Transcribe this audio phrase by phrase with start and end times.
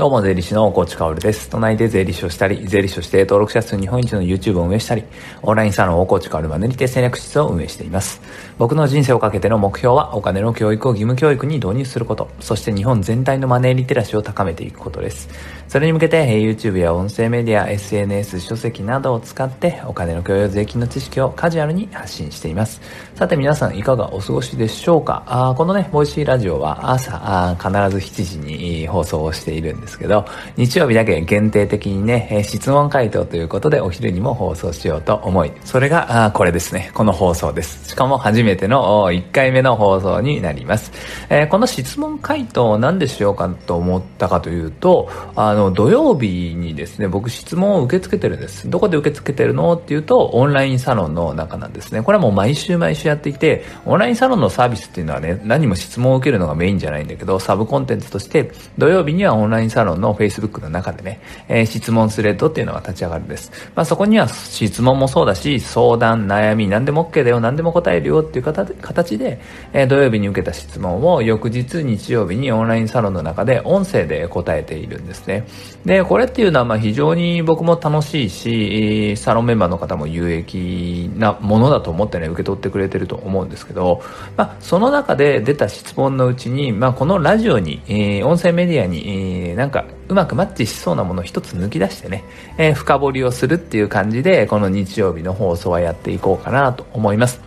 [0.00, 1.50] どうも、税理士の大河内薫です。
[1.50, 5.04] 都内で税理士をしたり、税理士として登録者数日本一の YouTube を運営したり、
[5.42, 8.22] オンラインサロン大河内薫までにて戦略室を運営しています。
[8.56, 15.28] 僕の人生をかけての目標は、お金の教育を義務教育に導入すること、そして日本全体のマネーリテラシーを高めていくことです。
[15.68, 22.80] それに向けて、YouTube や音声メディア、SNS、書籍などを使って、お金の教養、税金の知識をカジュアルに発信しています。
[23.16, 25.24] さて皆さん、いかがお過ごしでしょうか？
[25.26, 30.24] あこのね、ボイシーラジオは朝あ必ず7時に放送をしているんですですけど、
[30.56, 37.88] 日曜日だけ限定的にね、質問回答ということでお昼にも放送しようと思い、それがあこれですね、この放送です。
[37.88, 40.92] しかも初めての1回目の放送になります。
[41.28, 48.70] えー、この質問回答を何でしようかと思ったかというと、あの、土曜日にですね、僕質問を受け付けてるんです。
[48.70, 52.02] どこで受け付けてるのっていうと、オンラインサロンの中なんですね。
[52.02, 63.50] これはもう毎週毎週やっていて、オンラインサロンのサービスっていうのはね、何も質問を受けるのがメインじゃないんだけど、サブコンテンツとして、土曜日にはオンラインサロンサロンの Facebook の中でね、えー、質問スレッドっていうのが立ち上がるんです。
[63.74, 69.40] まあ、そこには質問もそうだし、相談、悩み、何でも OK だよ、何でも答えるよっていう形で、
[69.72, 75.46] えー、土曜日に受けた質問を翌日日曜日にオンラインサロンの中で音声で答えているんですね。
[75.86, 84.02] で、これっていうのはまあ非常に僕も楽しいし、サロンメンバーの方も有益なものだと思ってね、受け取ってくれてると思うんですけど、
[84.36, 92.24] まあ、その中で出た質問のうちに、まあ、このラジオに、えー、音声メディアに、えー、なんかうまくマッチしそうなものを一つ抜き出してね、
[92.58, 97.40] えー、深掘りをするっていう感じで、この日曜日の放送はやっていこうかなと思います。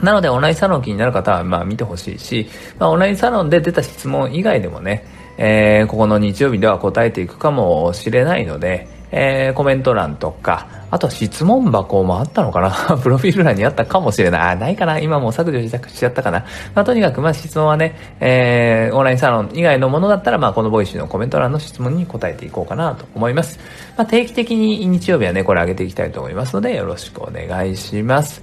[0.00, 2.48] なので、オンラインサロン気になる方は、まあ見てほしいし、
[2.80, 5.06] まあオンラインサロンで出た質問以外でもね、
[5.38, 12.98] えー、ここの日曜日では答えていくかもしれないので、えー、コメント欄とか、あと質問箱もあったのかな？
[13.00, 14.40] プロフィール欄にあったかもしれない。
[14.52, 14.98] あ、ないかな？
[14.98, 16.44] 今もう削除しちゃったかな？
[16.74, 23.58] まあ、とにかく、まあ、質問はね、えー、オンラインサロン以外のものだったら、まあ、この Voicy のコメント欄の質問に答えていこうかなと思います。
[23.96, 28.42] まあ、定期的に日曜日はね、これ上げていきたいと思いますので、よろしくお願いします。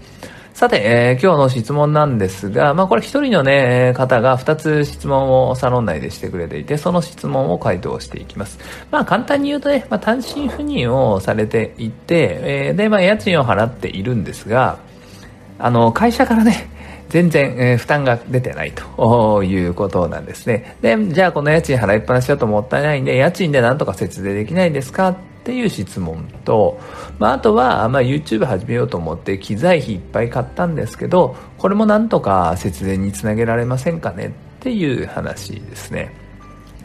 [0.59, 8.59] さて、えー、今日の質問なんですが、まあこれ一人のね、方が二つ質問をサロン内でしてくれていて、その質問を回答していきます。
[8.91, 14.79] まあ簡単に言うとね、まあ単身赴任をされていて、えー、で、まあ家賃を払っているんですが、
[15.59, 16.67] あの、会社からね、
[17.07, 20.75] 全然、えー、負担が出てないということなんですね。
[20.81, 26.79] で、じゃあこの家賃払いっぱなしだともったいないんで、家賃でなんとか節税できないですかっっていう質問と、
[27.17, 34.27] まあ、あとは、まあ、YouTube 始めようと思って機材費いっぱい買ったんですけど、これもなんとか節電につなげられませんかね？
[34.27, 36.13] っていう話ですね。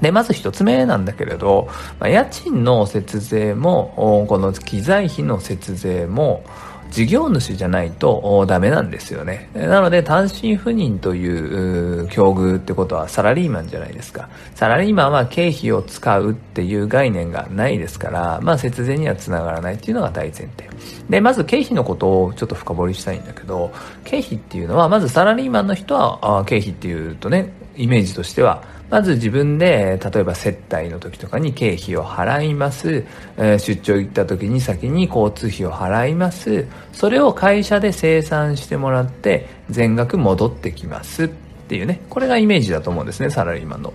[0.00, 6.44] で、まず1つ目なんだけれど、まあ、家賃の節税も、この機材費の節税も、
[6.91, 9.50] 事業主じゃないとダメなんですよね。
[9.55, 14.28] なので単身赴任という境遇ってことはサラリーマンじゃないですか。
[14.55, 20.69] サラリーマンは経費を使うっていう概念がないですから、まあ節税にはつながらないっていうのが大前提。
[21.09, 23.72] で、まず経費のことをちょっと深掘りしたいんだけど、
[24.05, 33.05] 経費っていうのは、まずサラリーマンの人は経費っていうとね、イメージとしてはまず自分で、例えば接待の時とかに経費を払います。
[33.39, 36.67] え、出張行った時に先に交通費を払います。
[36.93, 41.28] それを会社で生産してもらって全額戻ってきますっ
[41.69, 42.00] ていうね。
[42.09, 43.93] これがイメージだと思うんですね、サラリーマンの。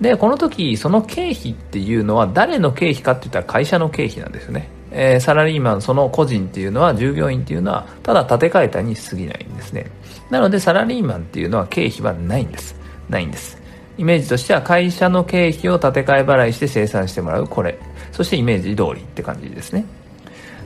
[0.00, 4.68] で、この時、その経費っていうのは誰の経費かって言ったら会社の経費なんですよね。
[4.90, 9.86] えー、サラリーマン、その個人っていうのは、従業員っていうのは、ただ建て替えたに過ぎないんですね。
[10.28, 12.74] なので、サラリーマンっていうのは経費はないんです。
[13.08, 13.61] ないんです。
[13.98, 17.78] イメージとしては会社の経費を立て替え払いして生産してもらうこれ。
[18.10, 19.84] そしてイメージ通りって感じですね。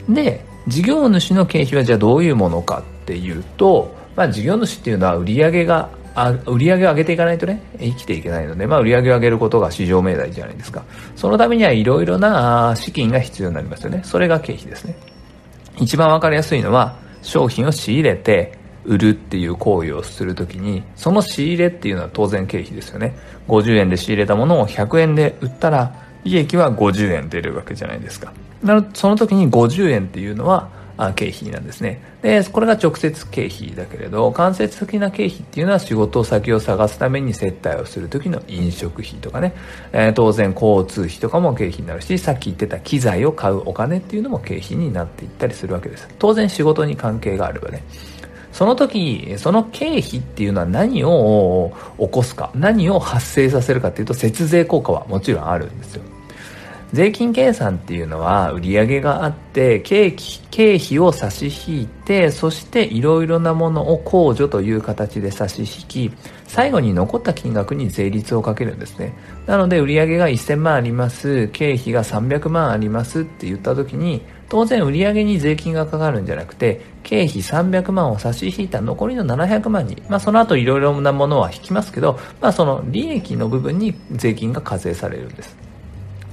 [0.09, 10.83] で事業主の経費はじゃあどういうものかっていうと、まあ、事業主っていうのは売上があ売上を上げていかないとね生きていけないので、まあ、売上を上げることが市場命題じゃないですか。
[11.15, 14.01] そのためにはいろいろな資金が必要になりますよね。
[14.03, 14.95] それが経費ですね。
[15.79, 18.56] 一番わかりやすいのは商品を仕入れて
[18.87, 23.15] 売るっていう行為をするときに、その仕入れっていうのは当然経費ですよね。
[23.47, 25.93] 50円で仕入れたものを100円で売ったら、
[26.23, 28.33] 利益は50円出るわけじゃないですか。
[28.63, 32.01] なのその時に50円っていうのは、あ経費なんですね。
[32.23, 39.53] で、これが直接経費だけれど、間接的な経費っていうのは仕事先を探すために接待をする時の飲食費とかね、
[39.93, 46.09] えー、当然交通費とかも経費になるし、さっき言ってた機材を買うお金っていうのも経費になっていったりするわけです。
[46.17, 47.83] 当然仕事に関係があればね。
[48.57, 56.01] その時、その経費っていうのは何を起こすか、何を発生させるかっていうと、節税効果はもちろんあるんですよ。
[56.91, 65.65] 税金計算っていうのは売上があって経経費を差し引いてそしていろいろなものを控除という形で差し引
[66.09, 66.11] き
[66.45, 69.13] 最後に残った金額に税率をかけるんですね
[69.47, 85.57] なので売上が1000万あります経費が300万ありますって言った時に当然売上に税金がかかるんじゃなくて経費300万を差し引いた残りの700万に、まあ、その後いろいろなものは引きますけど、まあ、その利益の部分に税金が課税されるんです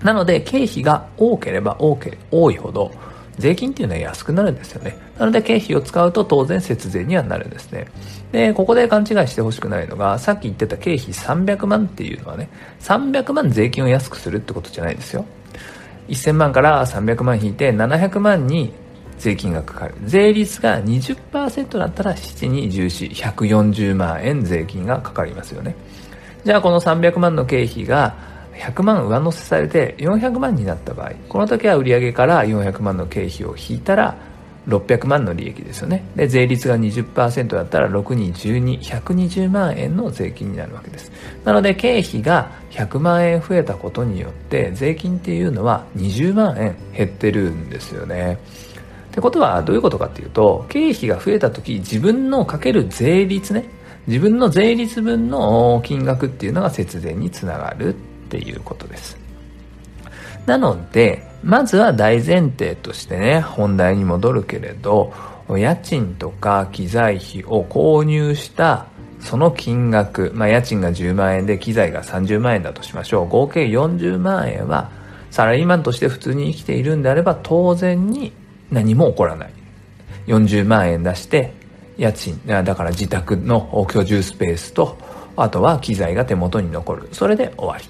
[0.03, 2.93] なので経費が多ければ多け多いほど
[3.39, 4.97] 税金っていうのは安くなるんですよね。
[5.19, 7.89] なので経費を使うと当然節税にはなるんですね。
[8.33, 12.49] で、ここで勘違いしてほしくないのが、さっき言ってた経費300万っていうのはね、
[12.81, 15.25] 300万税金を安くするってことじゃないですよ。
[16.09, 18.73] 1000万から300万引いて700万に
[19.19, 19.95] 税金がかかる。
[20.05, 25.75] 税率が20%だったら7に14140万円税金がかかりますよね。
[26.45, 28.15] じゃあこの300万の経費が
[28.55, 34.17] 100万上乗せされて400万になった場合この時は売上から400万の経費を引いたら
[34.69, 36.05] 600万の利益ですよね。
[36.17, 41.13] で税率が20%だったら6に12120万円の税金になるわけです。
[41.45, 48.39] なので経費が100万円増えたことによって税金っていうのは20万円減ってるんですよね。
[49.11, 53.69] ってことはどういうことかっていうと経費が増えた時自分のかける税率ね
[54.07, 59.17] 自分の税率分の金額っていうのが節税につながるっていうことです。
[60.47, 65.13] なので、まずは大前提としてね、本題に戻るけれど、
[65.51, 68.87] 家賃とか機材費を購入した
[69.21, 73.29] その金額、まあ家賃が10万円で機材が30万円だとしましょう。
[73.29, 74.91] 合計40万円は
[75.31, 78.33] サラリーマンとして普通に生きているんであれば当然に
[78.71, 79.51] 何も起こらない。
[80.27, 81.53] 40万円出して
[81.99, 84.97] 家賃、だから自宅の居住スペースと
[85.37, 87.09] あとは機材が手元に残る。
[87.13, 87.85] それで終わり。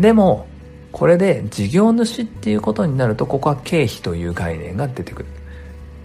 [0.00, 0.46] でも、
[0.92, 5.28] これで事業主っていうことになると、ここは経費という概念が出てくる。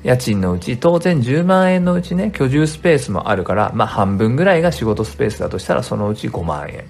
[0.04, 6.86] 家賃のうち、当然10万円のうちね、居住スペースもあるから、まあ半分ぐらいが仕事スペースだとしたら、そのうち5万円。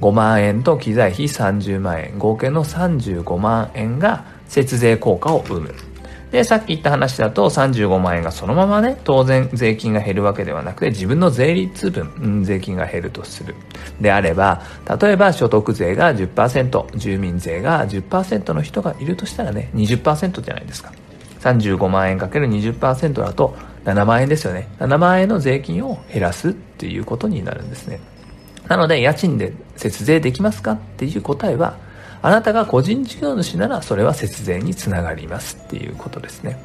[0.00, 5.74] 5万円と機材費30万円、合計の35万円が節税効果を生む。
[6.34, 13.54] で、さっき言った話だと35万円がそのままね、当然税金が減るわけではなくて、自分の税率分、うん、税金が減るとする。
[14.00, 14.60] であれば、
[15.00, 20.92] 例えば所得税が10%、住民税が10%の人がいるとしたらね、20%じゃないですか。
[21.38, 23.54] 35万円かける20%だと
[23.84, 24.66] 7万円ですよね。
[24.80, 28.00] 7万円の税金を減らすっていうことになるんですね。
[28.66, 31.76] なので、家賃で節税できますかっていう答えは、
[32.24, 36.58] あなたが個人事業主ならそれは節税につながりますっていうことですね。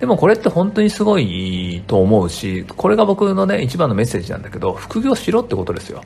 [0.00, 6.02] でもこれって本当にすごいと思うし、これが僕のね、一番のメッセージなんだけど、副業しろってことですよ。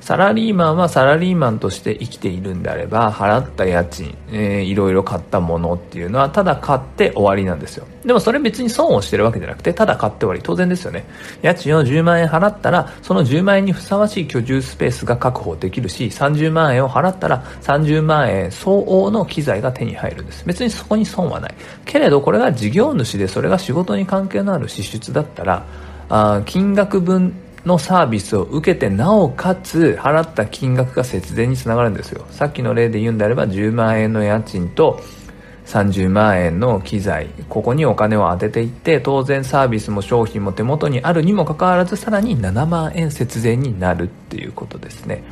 [0.00, 7.86] サラリーマンはサラリーマンとして生きているんであれば、払った家賃、えー、いろいろ買ったものっていうのは、ただ買って終わりなんですよ。
[8.04, 10.40] でもそれ別に損をしてるわけじゃなくて、ただ買って終わり。
[10.42, 11.04] 当然ですよね。
[11.42, 20.44] 家賃を10万円払ったら、その10万円にふさわしい居住スペースが確保できるし、30万円を払ったら、30万円相応の機材が手に入るんです。
[20.46, 21.54] 別にそこに損はない。
[21.84, 25.64] けれど、これが事業主で、それが仕事に関係のある支出だったら、
[26.08, 27.34] あ金額分
[27.66, 32.24] のサービスを受けてなおかつ払った金額が節電につながるんですよ。
[32.30, 35.02] さっきの例で言うんであれば10万円の家賃と
[35.66, 37.26] 30万円の機材。
[37.48, 45.24] ここにお金を当てていって当然サービスも商品も手元にあるにもかかわらずさらに7万円節税になるっていうことですね。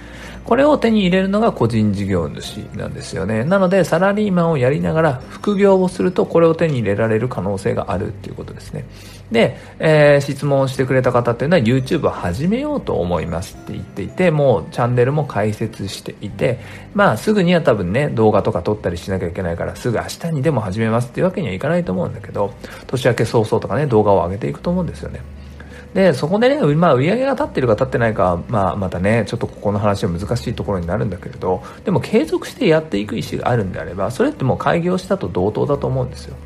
[0.45, 3.45] これを手に入れるのが個人事業主なんですよね。
[3.45, 8.85] なのでサラリーマンをやりながら副業をするとこれを手に入れられる可能性があるっていうことですね。
[9.33, 16.61] で、えー、質問してくれた方っていうのは YouTube を始めようと思いますって言っていてもうチャンネルも開設していて
[16.95, 22.53] まあすぐには多分ね動画とか撮ったりしなきゃいけないからすぐ明日にでも始めますっていうわけにはいかないと思うんだけど
[22.87, 25.21] 年明け早々とかね動画を上げていくと思うんですよね。
[25.95, 36.37] で、そこでね、まあ、売り上げが立ってるか立ってないか、まあ、またね、ちょっとここの話は難しいところになるんだけれど、でも継続してやっていく意思があるんであれば、それってもう開業したと同等だと思うんですよ。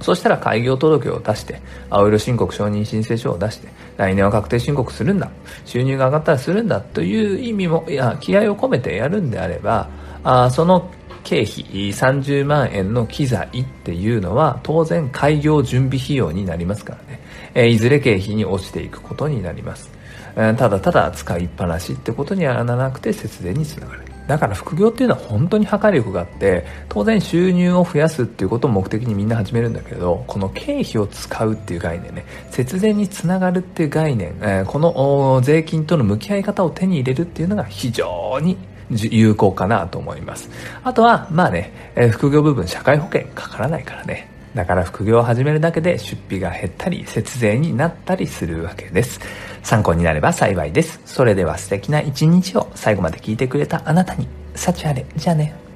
[0.00, 1.60] そしたら開業届を出して、
[1.90, 3.68] 青色申告承認申請書を出して、
[3.98, 5.30] 来年は確定申告するんだ。
[5.66, 9.90] 収入が上がったらするんだという意味も、いや、気合を込めてやるんであれば、
[10.24, 10.90] あその
[11.22, 17.19] 経費30万円の機材っていうのは当然開業準備費用になりますからね。
[17.54, 19.90] えいずれ経費に落ちていくことになります。
[20.34, 24.10] ただただ使いっぱなしってことにはならなくて節電につながる。
[24.30, 38.56] だから副業っていうのは本当に破壊力があって、当然収入を増やすっていうことを目的にみんな始めるんだけど、この経費を使うっていう概念ね、節電につながるっていう概念、えこの税金との向き合い方を手に入れるっていうのが非常に
[38.88, 40.48] 有効かなと思います。
[40.84, 44.30] あとは、まあね、え、副業部分社会保険かからないからね。
[44.54, 49.20] だから副業を始めるだけで出費が減ったり、節税になったりするわけです。
[49.62, 51.00] 参考になれば幸いです。
[51.04, 55.06] それでは素敵な一日を最後まで聞いてくれたあなたに、幸あれ。
[55.16, 55.69] じゃあね。